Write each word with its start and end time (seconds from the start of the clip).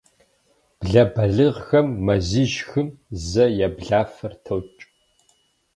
Блэ 0.79 1.03
балигъхэм 1.13 1.87
мазищ-хым 2.05 2.87
зэ 3.29 3.45
я 3.65 3.69
блафэр 3.77 4.33
токӏ. 4.45 4.79